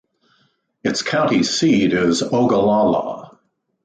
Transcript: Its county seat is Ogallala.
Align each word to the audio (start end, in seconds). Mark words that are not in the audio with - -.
Its 0.83 1.03
county 1.03 1.43
seat 1.43 1.93
is 1.93 2.23
Ogallala. 2.23 3.37